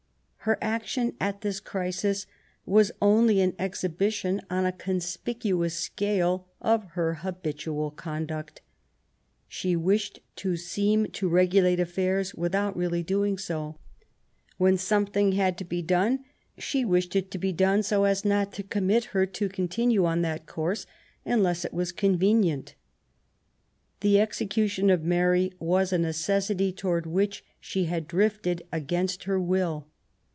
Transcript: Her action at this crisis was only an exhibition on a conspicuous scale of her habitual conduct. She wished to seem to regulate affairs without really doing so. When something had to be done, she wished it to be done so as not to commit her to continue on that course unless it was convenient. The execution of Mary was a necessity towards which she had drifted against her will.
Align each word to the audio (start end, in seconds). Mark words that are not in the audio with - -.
Her 0.45 0.57
action 0.59 1.15
at 1.21 1.41
this 1.41 1.59
crisis 1.59 2.25
was 2.65 2.91
only 2.99 3.41
an 3.41 3.53
exhibition 3.59 4.41
on 4.49 4.65
a 4.65 4.71
conspicuous 4.71 5.75
scale 5.75 6.47
of 6.59 6.83
her 6.93 7.19
habitual 7.21 7.91
conduct. 7.91 8.59
She 9.47 9.75
wished 9.75 10.19
to 10.37 10.57
seem 10.57 11.05
to 11.11 11.29
regulate 11.29 11.79
affairs 11.79 12.33
without 12.33 12.75
really 12.75 13.03
doing 13.03 13.37
so. 13.37 13.77
When 14.57 14.79
something 14.79 15.33
had 15.33 15.59
to 15.59 15.63
be 15.63 15.83
done, 15.83 16.25
she 16.57 16.83
wished 16.85 17.15
it 17.15 17.29
to 17.29 17.37
be 17.37 17.53
done 17.53 17.83
so 17.83 18.05
as 18.05 18.25
not 18.25 18.51
to 18.53 18.63
commit 18.63 19.03
her 19.13 19.27
to 19.27 19.47
continue 19.47 20.05
on 20.05 20.23
that 20.23 20.47
course 20.47 20.87
unless 21.23 21.63
it 21.65 21.71
was 21.71 21.91
convenient. 21.91 22.73
The 23.99 24.19
execution 24.19 24.89
of 24.89 25.03
Mary 25.03 25.53
was 25.59 25.93
a 25.93 25.99
necessity 25.99 26.71
towards 26.73 27.05
which 27.05 27.43
she 27.59 27.83
had 27.85 28.07
drifted 28.07 28.63
against 28.71 29.25
her 29.25 29.39
will. 29.39 29.85